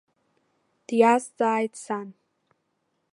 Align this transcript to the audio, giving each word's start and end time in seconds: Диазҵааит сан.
Диазҵааит 0.87 1.73
сан. 1.83 2.07